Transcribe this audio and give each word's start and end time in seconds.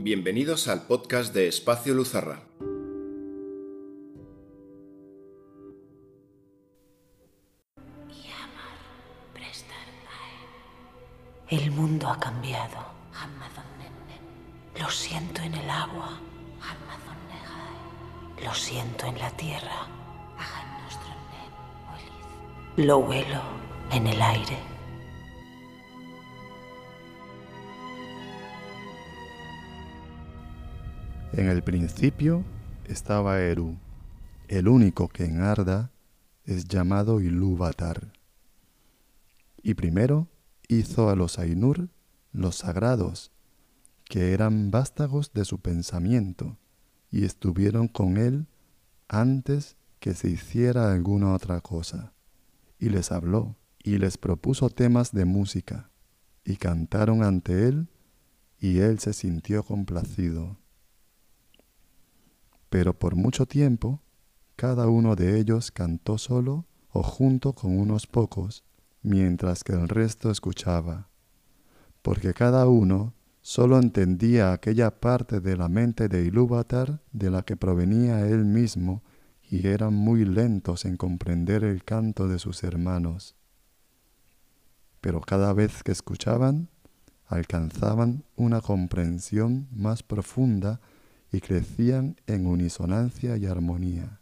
Bienvenidos 0.00 0.68
al 0.68 0.86
podcast 0.86 1.34
de 1.34 1.48
Espacio 1.48 1.92
Luzarra. 1.92 2.44
El 11.48 11.70
mundo 11.72 12.08
ha 12.08 12.20
cambiado. 12.20 12.76
Lo 14.78 14.88
siento 14.88 15.42
en 15.42 15.54
el 15.54 15.68
agua. 15.68 16.20
Lo 18.44 18.54
siento 18.54 19.06
en 19.06 19.18
la 19.18 19.30
tierra. 19.32 19.88
Lo 22.76 22.98
huelo 22.98 23.42
en 23.90 24.06
el 24.06 24.22
aire. 24.22 24.77
En 31.38 31.46
el 31.48 31.62
principio 31.62 32.44
estaba 32.88 33.38
Eru, 33.38 33.76
el 34.48 34.66
único 34.66 35.06
que 35.06 35.24
en 35.24 35.40
Arda 35.40 35.92
es 36.44 36.64
llamado 36.64 37.20
Ilúvatar. 37.20 38.12
Y 39.62 39.74
primero 39.74 40.26
hizo 40.66 41.10
a 41.10 41.14
los 41.14 41.38
Ainur 41.38 41.90
los 42.32 42.56
sagrados, 42.56 43.30
que 44.04 44.32
eran 44.32 44.72
vástagos 44.72 45.32
de 45.32 45.44
su 45.44 45.60
pensamiento, 45.60 46.58
y 47.08 47.24
estuvieron 47.24 47.86
con 47.86 48.16
él 48.16 48.48
antes 49.06 49.76
que 50.00 50.14
se 50.14 50.28
hiciera 50.28 50.92
alguna 50.92 51.34
otra 51.34 51.60
cosa. 51.60 52.14
Y 52.80 52.88
les 52.88 53.12
habló, 53.12 53.54
y 53.80 53.98
les 53.98 54.18
propuso 54.18 54.70
temas 54.70 55.12
de 55.12 55.24
música, 55.24 55.88
y 56.44 56.56
cantaron 56.56 57.22
ante 57.22 57.68
él, 57.68 57.86
y 58.58 58.80
él 58.80 58.98
se 58.98 59.12
sintió 59.12 59.62
complacido. 59.62 60.58
Pero 62.70 62.98
por 62.98 63.16
mucho 63.16 63.46
tiempo, 63.46 64.02
cada 64.56 64.88
uno 64.88 65.16
de 65.16 65.38
ellos 65.38 65.70
cantó 65.70 66.18
solo 66.18 66.66
o 66.90 67.02
junto 67.02 67.52
con 67.52 67.78
unos 67.78 68.06
pocos, 68.06 68.64
mientras 69.02 69.64
que 69.64 69.72
el 69.72 69.88
resto 69.88 70.30
escuchaba, 70.30 71.08
porque 72.02 72.34
cada 72.34 72.66
uno 72.66 73.14
solo 73.40 73.78
entendía 73.78 74.52
aquella 74.52 75.00
parte 75.00 75.40
de 75.40 75.56
la 75.56 75.68
mente 75.68 76.08
de 76.08 76.24
Ilúvatar 76.24 77.00
de 77.12 77.30
la 77.30 77.42
que 77.42 77.56
provenía 77.56 78.26
él 78.26 78.44
mismo 78.44 79.02
y 79.50 79.66
eran 79.66 79.94
muy 79.94 80.24
lentos 80.24 80.84
en 80.84 80.96
comprender 80.96 81.64
el 81.64 81.84
canto 81.84 82.28
de 82.28 82.38
sus 82.38 82.62
hermanos. 82.64 83.36
Pero 85.00 85.20
cada 85.20 85.52
vez 85.52 85.82
que 85.82 85.92
escuchaban, 85.92 86.68
alcanzaban 87.26 88.24
una 88.36 88.60
comprensión 88.60 89.68
más 89.70 90.02
profunda 90.02 90.80
y 91.32 91.40
crecían 91.40 92.16
en 92.26 92.46
unisonancia 92.46 93.36
y 93.36 93.46
armonía. 93.46 94.20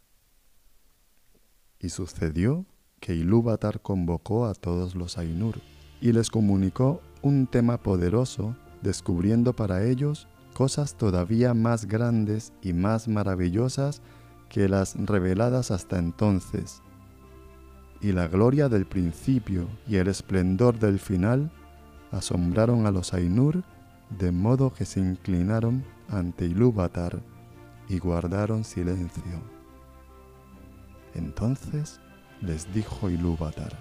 Y 1.79 1.89
sucedió 1.89 2.65
que 2.99 3.15
Ilúvatar 3.15 3.81
convocó 3.81 4.45
a 4.45 4.53
todos 4.53 4.95
los 4.95 5.17
Ainur 5.17 5.61
y 6.01 6.11
les 6.11 6.29
comunicó 6.29 7.01
un 7.21 7.47
tema 7.47 7.81
poderoso, 7.81 8.55
descubriendo 8.81 9.53
para 9.53 9.83
ellos 9.83 10.27
cosas 10.53 10.95
todavía 10.95 11.53
más 11.53 11.85
grandes 11.85 12.51
y 12.61 12.73
más 12.73 13.07
maravillosas 13.07 14.01
que 14.49 14.67
las 14.67 14.95
reveladas 14.95 15.71
hasta 15.71 15.99
entonces. 15.99 16.81
Y 18.01 18.11
la 18.11 18.27
gloria 18.27 18.69
del 18.69 18.85
principio 18.85 19.67
y 19.87 19.97
el 19.97 20.07
esplendor 20.07 20.79
del 20.79 20.99
final 20.99 21.51
asombraron 22.11 22.85
a 22.85 22.91
los 22.91 23.13
Ainur 23.13 23.63
de 24.17 24.31
modo 24.31 24.73
que 24.73 24.85
se 24.85 24.99
inclinaron 24.99 25.83
ante 26.09 26.45
Ilúvatar 26.45 27.21
y 27.89 27.99
guardaron 27.99 28.63
silencio. 28.63 29.41
Entonces 31.13 31.99
les 32.41 32.71
dijo 32.73 33.09
Ilúvatar, 33.09 33.73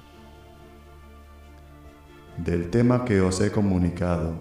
del 2.39 2.71
tema 2.71 3.05
que 3.05 3.21
os 3.21 3.41
he 3.41 3.51
comunicado, 3.51 4.35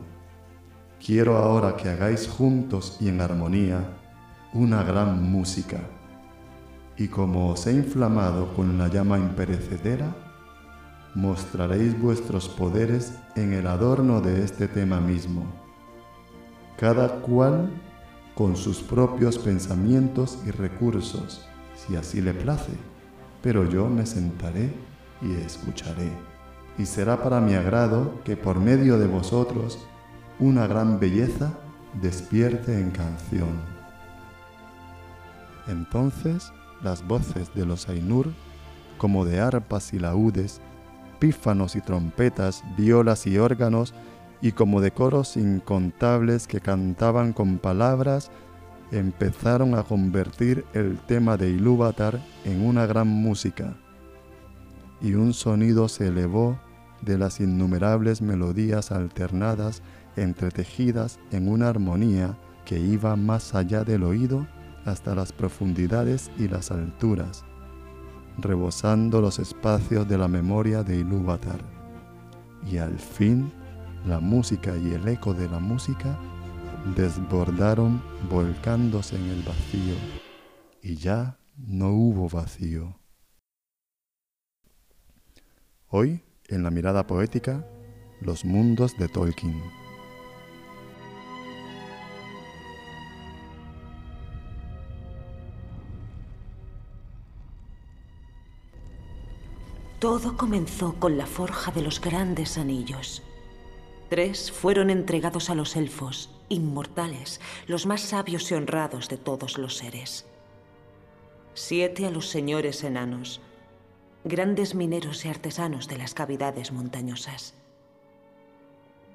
quiero 1.06 1.38
ahora 1.38 1.76
que 1.76 1.90
hagáis 1.90 2.28
juntos 2.28 2.98
y 3.00 3.10
en 3.10 3.22
armonía 3.22 3.80
una 4.54 4.84
gran 4.84 5.24
música, 5.24 5.80
y 6.98 7.08
como 7.08 7.50
os 7.50 7.68
he 7.68 7.74
inflamado 7.74 8.54
con 8.54 8.78
la 8.78 8.88
llama 8.88 9.18
imperecedera, 9.18 10.16
mostraréis 11.14 12.00
vuestros 12.00 12.48
poderes 12.50 13.14
en 13.36 13.54
el 13.54 13.68
adorno 13.68 14.22
de 14.22 14.44
este 14.44 14.68
tema 14.68 15.00
mismo 15.00 15.65
cada 16.78 17.22
cual 17.22 17.70
con 18.36 18.56
sus 18.56 18.82
propios 18.82 19.38
pensamientos 19.38 20.40
y 20.46 20.52
recursos, 20.52 21.48
si 21.76 21.96
así 21.96 22.22
le 22.22 22.34
place, 22.34 22.74
pero 23.42 23.70
yo 23.70 23.88
me 23.88 24.06
sentaré 24.06 24.74
y 25.22 25.34
escucharé. 25.36 26.12
Y 26.78 26.86
será 26.86 27.24
para 27.24 27.40
mi 27.40 27.54
agrado 27.54 28.22
que 28.26 28.36
por 28.36 28.60
medio 28.60 29.00
de 29.00 29.08
vosotros 29.08 29.80
una 30.40 30.68
gran 30.68 31.00
belleza 31.00 31.54
despierte 32.02 32.78
en 32.80 32.92
canción. 32.92 33.62
Entonces 35.68 36.52
las 36.84 37.08
voces 37.08 37.54
de 37.56 37.66
los 37.66 37.88
Ainur, 37.90 38.32
como 38.98 39.26
de 39.26 39.40
arpas 39.40 39.94
y 39.94 40.00
laúdes, 40.00 40.62
pífanos 41.20 41.76
y 41.76 41.82
trompetas, 41.82 42.64
violas 42.78 43.26
y 43.26 43.38
órganos, 43.38 43.94
y 44.46 44.52
como 44.52 44.80
de 44.80 44.92
coros 44.92 45.38
incontables 45.38 46.46
que 46.46 46.60
cantaban 46.60 47.34
con 47.34 47.58
palabras, 47.58 48.30
empezaron 48.92 49.74
a 49.74 49.82
convertir 49.82 50.66
el 50.74 51.00
tema 51.00 51.36
de 51.36 51.50
Ilúvatar 51.50 52.22
en 52.44 52.64
una 52.64 52.86
gran 52.86 53.08
música, 53.08 53.76
y 55.02 55.16
un 55.16 55.34
sonido 55.34 55.88
se 55.88 56.10
elevó 56.10 56.60
de 57.02 57.18
las 57.18 57.40
innumerables 57.40 58.22
melodías 58.22 58.92
alternadas 58.92 59.82
entretejidas 60.16 61.20
en 61.32 61.50
una 61.50 61.68
armonía 61.70 62.38
que 62.66 62.78
iba 62.78 63.16
más 63.16 63.56
allá 63.56 63.84
del 63.84 64.04
oído 64.04 64.46
hasta 64.86 65.16
las 65.16 65.34
profundidades 65.34 66.30
y 66.38 66.50
las 66.50 66.70
alturas, 66.70 67.46
rebosando 68.38 69.22
los 69.22 69.40
espacios 69.40 70.08
de 70.08 70.20
la 70.20 70.28
memoria 70.28 70.84
de 70.84 70.98
Ilúvatar. 70.98 71.62
Y 72.72 72.78
al 72.78 73.00
fin 73.00 73.52
la 74.06 74.20
música 74.20 74.78
y 74.78 74.94
el 74.94 75.08
eco 75.08 75.34
de 75.34 75.50
la 75.50 75.60
música 75.60 76.18
desbordaron 76.96 78.02
volcándose 78.30 79.16
en 79.16 79.26
el 79.26 79.42
vacío 79.42 79.96
y 80.82 80.96
ya 80.96 81.40
no 81.58 81.90
hubo 81.90 82.30
vacío. 82.30 83.00
Hoy, 85.88 86.24
en 86.48 86.62
la 86.62 86.70
mirada 86.70 87.08
poética, 87.08 87.66
los 88.22 88.46
mundos 88.46 88.96
de 88.98 89.08
Tolkien. 89.08 89.60
Todo 100.00 100.38
comenzó 100.38 100.94
con 101.00 101.18
la 101.18 101.26
forja 101.26 101.72
de 101.72 101.82
los 101.82 102.00
grandes 102.00 102.60
anillos. 102.60 103.24
Tres 104.10 104.52
fueron 104.52 104.92
entregados 104.92 105.50
a 105.50 105.56
los 105.56 105.76
elfos, 105.76 106.30
inmortales, 106.48 107.42
los 107.66 107.88
más 107.88 108.02
sabios 108.02 108.52
y 108.52 108.54
honrados 108.54 109.10
de 109.10 109.18
todos 109.18 109.58
los 109.58 109.78
seres. 109.78 110.28
Siete 111.56 112.06
a 112.06 112.12
los 112.12 112.30
señores 112.30 112.84
enanos, 112.84 113.42
grandes 114.24 114.76
mineros 114.76 115.26
y 115.26 115.30
artesanos 115.30 115.88
de 115.88 115.98
las 115.98 116.14
cavidades 116.14 116.72
montañosas. 116.72 117.56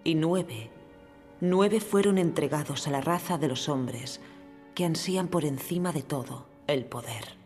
Y 0.03 0.17
nueve, 0.17 0.71
nueve 1.41 1.78
fueron 1.78 2.19
entregados 2.19 2.89
a 2.89 2.91
la 2.91 3.01
raza 3.01 3.39
de 3.39 3.47
los 3.47 3.69
hombres 3.69 4.21
que 4.75 4.84
ansían 4.84 5.28
por 5.28 5.45
encima 5.45 5.92
de 5.92 6.03
todo 6.03 6.47
el 6.66 6.84
poder. 6.84 7.39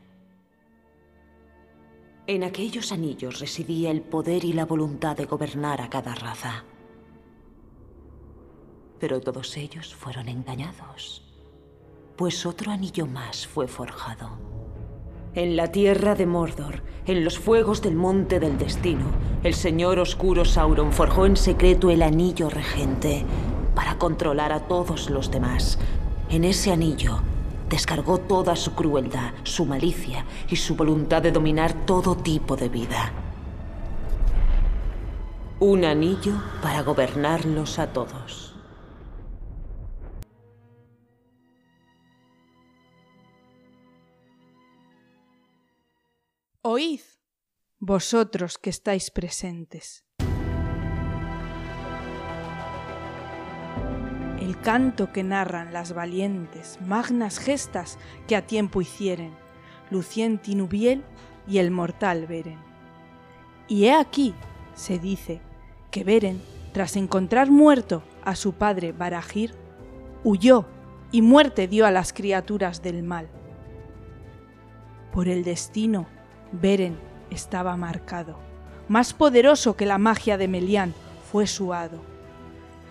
En 2.26 2.43
aquellos 2.43 2.91
anillos 2.91 3.41
residía 3.41 3.91
el 3.91 4.00
poder 4.00 4.46
y 4.46 4.55
la 4.55 4.64
voluntad 4.64 5.14
de 5.14 5.26
gobernar 5.26 5.82
a 5.82 5.91
cada 5.91 6.14
raza 6.14 6.64
pero 9.05 9.21
todos 9.21 9.59
ellos 9.59 9.95
fueron 9.95 10.31
engañados, 10.31 11.23
pues 12.17 12.47
otro 12.47 12.73
anillo 12.73 13.05
más 13.05 13.47
fue 13.47 13.69
forjado. 13.69 14.31
En 15.35 15.56
la 15.56 15.71
tierra 15.71 16.15
de 16.15 16.25
Mordor, 16.25 16.83
en 17.05 17.23
los 17.23 17.39
fuegos 17.39 17.83
del 17.83 17.97
monte 17.97 18.41
del 18.41 18.56
destino, 18.56 19.05
el 19.43 19.53
señor 19.53 19.99
oscuro 19.99 20.47
Sauron 20.47 20.91
forjó 20.91 21.27
en 21.27 21.37
secreto 21.37 21.91
el 21.91 22.01
anillo 22.01 22.49
regente 22.49 23.27
para 23.75 23.99
controlar 23.99 24.55
a 24.55 24.61
todos 24.61 25.11
los 25.11 25.31
demás. 25.31 25.79
En 26.31 26.45
ese 26.45 26.73
anillo 26.73 27.19
descargó 27.69 28.17
toda 28.17 28.56
su 28.56 28.75
crueldad, 28.75 29.35
su 29.43 29.67
malicia 29.67 30.25
y 30.49 30.56
su 30.56 30.77
voluntad 30.77 31.21
de 31.21 31.31
dominar 31.31 31.85
todo 31.85 32.17
tipo 32.17 32.56
de 32.56 32.71
vida. 32.71 33.12
Un 35.61 35.85
anillo 35.85 36.33
para 36.62 36.81
gobernarlos 36.81 37.79
a 37.79 37.89
todos. 37.89 38.54
Oíd, 46.66 47.02
vosotros 47.78 48.56
que 48.56 48.70
estáis 48.70 49.11
presentes. 49.11 50.06
El 54.40 54.58
canto 54.62 55.12
que 55.12 55.25
narran 55.25 55.75
las 55.75 55.93
valientes, 55.93 56.78
magnas 56.81 57.38
gestas 57.38 57.99
que 58.26 58.34
a 58.34 58.46
tiempo 58.46 58.81
hicieren, 58.81 59.34
Lucien 59.90 60.38
Tinubiel 60.38 61.05
y 61.46 61.58
el 61.58 61.70
mortal 61.70 62.26
Beren. 62.26 62.61
Y 63.69 63.84
he 63.84 63.93
aquí, 63.93 64.34
se 64.72 64.99
dice, 64.99 65.43
que 65.90 66.02
Beren, 66.02 66.40
tras 66.72 66.96
encontrar 66.96 67.50
muerto 67.50 68.02
a 68.25 68.37
su 68.37 68.55
padre 68.55 68.93
Barahir, 68.93 69.55
huyó 70.25 70.64
y 71.12 71.20
muerte 71.20 71.69
dio 71.69 71.84
a 71.84 71.90
las 71.90 72.14
criaturas 72.14 72.81
del 72.81 73.02
mal. 73.02 73.28
Por 75.12 75.28
el 75.28 75.44
destino, 75.44 76.06
Beren 76.61 76.97
estaba 77.31 77.77
marcado. 77.77 78.39
Más 78.89 79.12
poderoso 79.12 79.77
que 79.77 79.87
la 79.87 79.99
magia 79.99 80.37
de 80.37 80.49
Melián 80.49 80.95
fue 81.31 81.47
su 81.47 81.73
hado. 81.75 82.01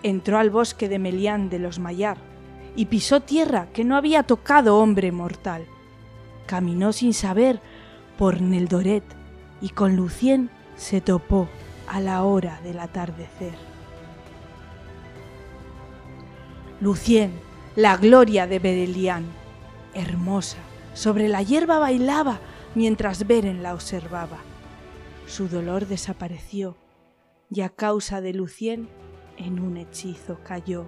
Entró 0.02 0.38
al 0.38 0.50
bosque 0.50 0.88
de 0.88 0.98
Melián 0.98 1.48
de 1.48 1.58
los 1.58 1.78
Mayar 1.78 2.18
y 2.76 2.86
pisó 2.86 3.20
tierra 3.20 3.68
que 3.72 3.84
no 3.84 3.96
había 3.96 4.24
tocado 4.24 4.78
hombre 4.78 5.12
mortal. 5.12 5.66
Caminó 6.46 6.92
sin 6.92 7.14
saber 7.14 7.60
por 8.18 8.40
Neldoret 8.40 9.04
y 9.60 9.70
con 9.70 9.96
Lucien 9.96 10.50
se 10.76 11.00
topó 11.00 11.48
a 11.88 12.00
la 12.00 12.24
hora 12.24 12.60
del 12.62 12.80
atardecer. 12.80 13.54
Lucien, 16.80 17.32
la 17.76 17.96
gloria 17.96 18.46
de 18.46 18.58
Berelián, 18.58 19.24
hermosa, 19.94 20.58
sobre 20.92 21.28
la 21.28 21.42
hierba 21.42 21.78
bailaba 21.78 22.40
mientras 22.74 23.26
Beren 23.26 23.62
la 23.62 23.74
observaba. 23.74 24.38
Su 25.26 25.48
dolor 25.48 25.86
desapareció 25.86 26.76
y 27.50 27.60
a 27.60 27.68
causa 27.68 28.20
de 28.20 28.34
Lucien 28.34 28.88
en 29.36 29.60
un 29.60 29.76
hechizo 29.76 30.40
cayó. 30.44 30.86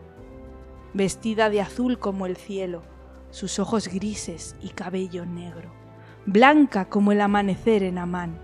Vestida 0.94 1.50
de 1.50 1.60
azul 1.60 1.98
como 1.98 2.26
el 2.26 2.36
cielo, 2.36 2.82
sus 3.30 3.58
ojos 3.58 3.88
grises 3.88 4.56
y 4.62 4.70
cabello 4.70 5.26
negro, 5.26 5.70
blanca 6.24 6.88
como 6.88 7.12
el 7.12 7.20
amanecer 7.20 7.82
en 7.82 7.98
Amán. 7.98 8.38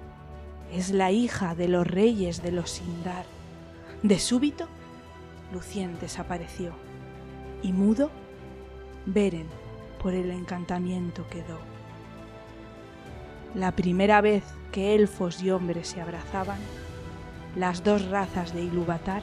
Es 0.72 0.90
la 0.90 1.10
hija 1.10 1.54
de 1.54 1.68
los 1.68 1.86
reyes 1.86 2.42
de 2.42 2.52
los 2.52 2.70
Sindar. 2.70 3.24
De 4.02 4.18
súbito, 4.18 4.66
Lucien 5.52 5.98
desapareció 6.00 6.72
y 7.62 7.72
mudo, 7.72 8.10
Beren 9.06 9.48
por 10.00 10.14
el 10.14 10.30
encantamiento 10.30 11.26
quedó. 11.28 11.71
La 13.54 13.72
primera 13.72 14.22
vez 14.22 14.44
que 14.72 14.94
elfos 14.94 15.42
y 15.42 15.50
hombres 15.50 15.88
se 15.88 16.00
abrazaban, 16.00 16.58
las 17.54 17.84
dos 17.84 18.08
razas 18.08 18.54
de 18.54 18.62
Ilúvatar 18.62 19.22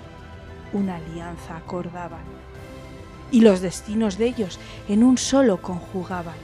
una 0.71 0.97
alianza 0.97 1.57
acordaban, 1.57 2.21
y 3.31 3.41
los 3.41 3.61
destinos 3.61 4.19
de 4.19 4.27
ellos 4.27 4.59
en 4.87 5.03
un 5.03 5.17
solo 5.17 5.61
conjugaban, 5.61 6.35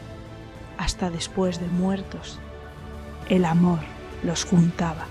hasta 0.79 1.11
después 1.11 1.59
de 1.59 1.67
muertos, 1.67 2.39
el 3.29 3.45
amor 3.45 3.79
los 4.23 4.45
juntaba. 4.45 5.05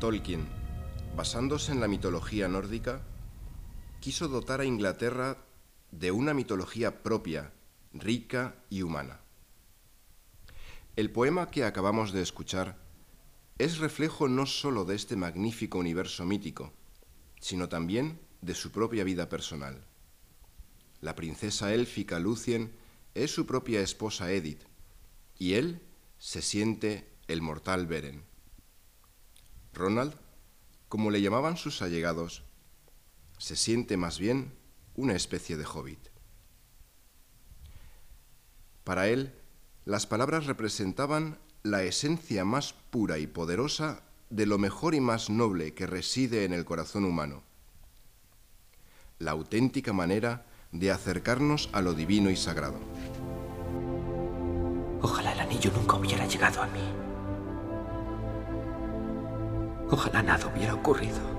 Tolkien, 0.00 0.63
basándose 1.16 1.70
en 1.70 1.80
la 1.80 1.88
mitología 1.88 2.48
nórdica, 2.48 3.02
quiso 4.00 4.28
dotar 4.28 4.60
a 4.60 4.64
Inglaterra 4.64 5.38
de 5.92 6.10
una 6.10 6.34
mitología 6.34 7.02
propia, 7.02 7.52
rica 7.92 8.56
y 8.68 8.82
humana. 8.82 9.20
El 10.96 11.10
poema 11.10 11.50
que 11.50 11.64
acabamos 11.64 12.12
de 12.12 12.22
escuchar 12.22 12.76
es 13.58 13.78
reflejo 13.78 14.26
no 14.28 14.46
sólo 14.46 14.84
de 14.84 14.96
este 14.96 15.14
magnífico 15.14 15.78
universo 15.78 16.24
mítico, 16.24 16.72
sino 17.40 17.68
también 17.68 18.20
de 18.40 18.54
su 18.54 18.72
propia 18.72 19.04
vida 19.04 19.28
personal. 19.28 19.84
La 21.00 21.14
princesa 21.14 21.72
élfica 21.72 22.18
Lucien 22.18 22.72
es 23.14 23.30
su 23.30 23.46
propia 23.46 23.80
esposa 23.80 24.32
Edith, 24.32 24.64
y 25.38 25.54
él 25.54 25.80
se 26.18 26.42
siente 26.42 27.08
el 27.28 27.42
mortal 27.42 27.86
Beren. 27.86 28.24
Ronald, 29.72 30.16
como 30.94 31.10
le 31.10 31.20
llamaban 31.20 31.56
sus 31.56 31.82
allegados, 31.82 32.44
se 33.36 33.56
siente 33.56 33.96
más 33.96 34.20
bien 34.20 34.54
una 34.94 35.16
especie 35.16 35.56
de 35.56 35.64
hobbit. 35.64 35.98
Para 38.84 39.08
él, 39.08 39.34
las 39.86 40.06
palabras 40.06 40.46
representaban 40.46 41.40
la 41.64 41.82
esencia 41.82 42.44
más 42.44 42.74
pura 42.90 43.18
y 43.18 43.26
poderosa 43.26 44.04
de 44.30 44.46
lo 44.46 44.56
mejor 44.56 44.94
y 44.94 45.00
más 45.00 45.30
noble 45.30 45.74
que 45.74 45.88
reside 45.88 46.44
en 46.44 46.52
el 46.52 46.64
corazón 46.64 47.04
humano, 47.04 47.42
la 49.18 49.32
auténtica 49.32 49.92
manera 49.92 50.46
de 50.70 50.92
acercarnos 50.92 51.70
a 51.72 51.82
lo 51.82 51.94
divino 51.94 52.30
y 52.30 52.36
sagrado. 52.36 52.78
Ojalá 55.02 55.32
el 55.32 55.40
anillo 55.40 55.72
nunca 55.74 55.96
hubiera 55.96 56.24
llegado 56.28 56.62
a 56.62 56.68
mí. 56.68 57.13
Ojalá 59.90 60.22
nada 60.22 60.46
hubiera 60.46 60.74
ocurrido. 60.74 61.34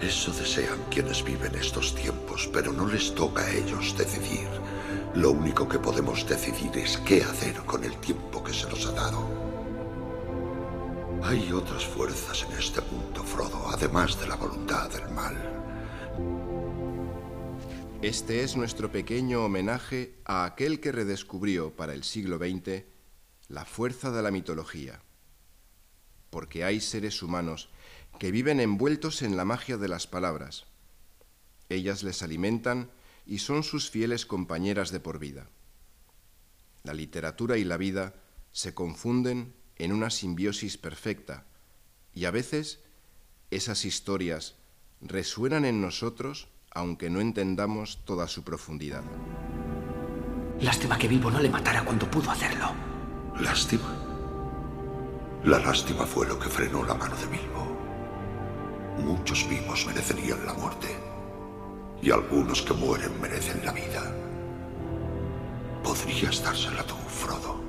Eso 0.00 0.30
desean 0.32 0.78
quienes 0.90 1.24
viven 1.24 1.54
estos 1.54 1.94
tiempos, 1.94 2.48
pero 2.52 2.72
no 2.72 2.86
les 2.86 3.14
toca 3.14 3.42
a 3.42 3.50
ellos 3.50 3.96
decidir. 3.96 4.48
Lo 5.14 5.30
único 5.30 5.68
que 5.68 5.78
podemos 5.78 6.28
decidir 6.28 6.76
es 6.76 6.98
qué 6.98 7.22
hacer 7.22 7.56
con 7.64 7.82
el 7.82 7.96
tiempo 7.96 8.44
que 8.44 8.52
se 8.52 8.68
nos 8.68 8.86
ha 8.86 8.92
dado. 8.92 9.26
Hay 11.24 11.50
otras 11.50 11.84
fuerzas 11.86 12.46
en 12.48 12.58
este 12.58 12.82
mundo, 12.82 13.24
Frodo, 13.24 13.68
además 13.68 14.20
de 14.20 14.28
la 14.28 14.36
voluntad 14.36 14.90
del 14.90 15.08
mal. 15.10 15.34
Este 18.02 18.44
es 18.44 18.56
nuestro 18.56 18.92
pequeño 18.92 19.44
homenaje 19.44 20.20
a 20.26 20.44
aquel 20.44 20.78
que 20.78 20.92
redescubrió 20.92 21.74
para 21.74 21.94
el 21.94 22.04
siglo 22.04 22.36
XX 22.36 22.84
la 23.48 23.64
fuerza 23.64 24.10
de 24.10 24.22
la 24.22 24.30
mitología 24.30 25.00
porque 26.36 26.64
hay 26.64 26.82
seres 26.82 27.22
humanos 27.22 27.70
que 28.18 28.30
viven 28.30 28.60
envueltos 28.60 29.22
en 29.22 29.38
la 29.38 29.46
magia 29.46 29.78
de 29.78 29.88
las 29.88 30.06
palabras. 30.06 30.66
Ellas 31.70 32.02
les 32.02 32.22
alimentan 32.22 32.90
y 33.24 33.38
son 33.38 33.62
sus 33.62 33.88
fieles 33.88 34.26
compañeras 34.26 34.90
de 34.90 35.00
por 35.00 35.18
vida. 35.18 35.48
La 36.82 36.92
literatura 36.92 37.56
y 37.56 37.64
la 37.64 37.78
vida 37.78 38.16
se 38.52 38.74
confunden 38.74 39.54
en 39.76 39.94
una 39.94 40.10
simbiosis 40.10 40.76
perfecta 40.76 41.46
y 42.12 42.26
a 42.26 42.30
veces 42.30 42.80
esas 43.50 43.86
historias 43.86 44.56
resuenan 45.00 45.64
en 45.64 45.80
nosotros 45.80 46.48
aunque 46.70 47.08
no 47.08 47.22
entendamos 47.22 48.04
toda 48.04 48.28
su 48.28 48.44
profundidad. 48.44 49.04
Lástima 50.60 50.98
que 50.98 51.08
Vivo 51.08 51.30
no 51.30 51.40
le 51.40 51.48
matara 51.48 51.82
cuando 51.82 52.10
pudo 52.10 52.30
hacerlo. 52.30 52.74
Lástima. 53.40 54.05
La 55.44 55.58
lástima 55.60 56.04
fue 56.04 56.26
lo 56.26 56.38
que 56.38 56.48
frenó 56.48 56.84
la 56.84 56.94
mano 56.94 57.14
de 57.16 57.26
Bilbo. 57.26 57.66
Muchos 58.98 59.48
vivos 59.48 59.86
merecerían 59.86 60.44
la 60.44 60.54
muerte. 60.54 60.88
Y 62.02 62.10
algunos 62.10 62.62
que 62.62 62.72
mueren 62.72 63.20
merecen 63.20 63.64
la 63.64 63.72
vida. 63.72 64.02
Podrías 65.84 66.42
dársela 66.42 66.82
tú, 66.84 66.96
Frodo. 67.08 67.60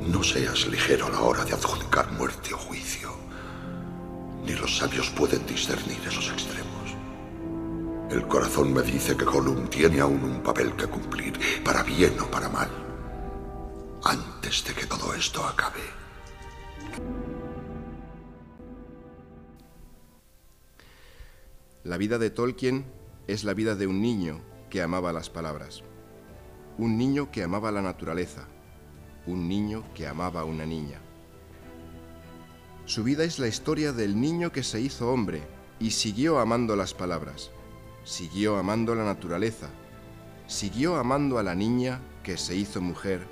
No 0.00 0.22
seas 0.22 0.66
ligero 0.68 1.06
a 1.06 1.10
la 1.10 1.20
hora 1.20 1.44
de 1.44 1.52
adjudicar 1.52 2.10
muerte 2.12 2.54
o 2.54 2.58
juicio. 2.58 3.12
Ni 4.46 4.54
los 4.54 4.78
sabios 4.78 5.10
pueden 5.10 5.44
discernir 5.46 6.00
esos 6.06 6.30
extremos. 6.30 6.70
El 8.10 8.26
corazón 8.26 8.72
me 8.72 8.82
dice 8.82 9.16
que 9.16 9.24
Gollum 9.24 9.68
tiene 9.68 10.00
aún 10.00 10.24
un 10.24 10.42
papel 10.42 10.72
que 10.74 10.86
cumplir, 10.86 11.38
para 11.62 11.82
bien 11.82 12.18
o 12.18 12.26
para 12.30 12.48
mal 12.48 12.81
de 14.52 14.74
que 14.74 14.84
todo 14.84 15.14
esto 15.14 15.42
acabe. 15.46 15.80
La 21.84 21.96
vida 21.96 22.18
de 22.18 22.28
Tolkien 22.28 22.84
es 23.28 23.44
la 23.44 23.54
vida 23.54 23.76
de 23.76 23.86
un 23.86 24.02
niño 24.02 24.42
que 24.68 24.82
amaba 24.82 25.10
las 25.14 25.30
palabras, 25.30 25.82
un 26.76 26.98
niño 26.98 27.30
que 27.30 27.42
amaba 27.42 27.72
la 27.72 27.80
naturaleza, 27.80 28.46
un 29.26 29.48
niño 29.48 29.84
que 29.94 30.06
amaba 30.06 30.42
a 30.42 30.44
una 30.44 30.66
niña. 30.66 31.00
Su 32.84 33.04
vida 33.04 33.24
es 33.24 33.38
la 33.38 33.48
historia 33.48 33.94
del 33.94 34.20
niño 34.20 34.52
que 34.52 34.62
se 34.62 34.82
hizo 34.82 35.10
hombre 35.10 35.40
y 35.80 35.92
siguió 35.92 36.38
amando 36.40 36.76
las 36.76 36.92
palabras, 36.92 37.50
siguió 38.04 38.58
amando 38.58 38.94
la 38.94 39.04
naturaleza, 39.04 39.70
siguió 40.46 40.96
amando 40.96 41.38
a 41.38 41.42
la 41.42 41.54
niña 41.54 42.02
que 42.22 42.36
se 42.36 42.54
hizo 42.54 42.82
mujer 42.82 43.26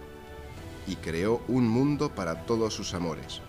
y 0.87 0.97
creó 0.97 1.41
un 1.49 1.69
mundo 1.69 2.15
para 2.15 2.47
todos 2.47 2.75
sus 2.75 2.95
amores, 2.95 3.41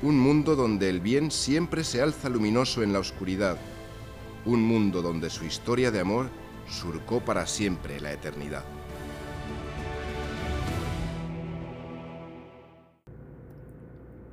Un 0.00 0.16
mundo 0.16 0.54
donde 0.54 0.88
el 0.88 1.00
bien 1.00 1.32
siempre 1.32 1.82
se 1.82 2.00
alza 2.00 2.28
luminoso 2.28 2.84
en 2.84 2.92
la 2.92 3.00
oscuridad. 3.00 3.58
Un 4.44 4.62
mundo 4.62 5.02
donde 5.02 5.28
su 5.28 5.44
historia 5.44 5.90
de 5.90 5.98
amor 5.98 6.28
surcó 6.68 7.20
para 7.20 7.48
siempre 7.48 8.00
la 8.00 8.12
eternidad. 8.12 8.62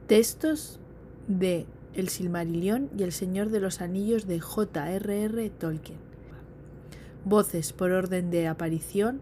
Textos 0.07 0.79
de 1.27 1.65
El 1.95 2.09
Silmarillion 2.09 2.91
y 2.95 3.01
El 3.01 3.11
Señor 3.11 3.49
de 3.49 3.59
los 3.59 3.81
Anillos 3.81 4.27
de 4.27 4.39
J.R.R. 4.39 5.49
Tolkien. 5.49 5.97
Voces 7.23 7.73
por 7.73 7.91
orden 7.91 8.29
de 8.29 8.47
aparición: 8.47 9.19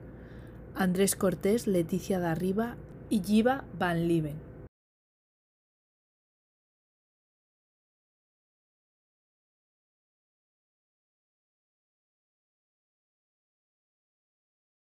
Andrés 0.76 1.16
Cortés, 1.16 1.68
Leticia 1.68 2.20
Darriba 2.20 2.76
y 3.14 3.22
Giva 3.24 3.64
Van 3.78 4.08
Lieven. 4.08 4.53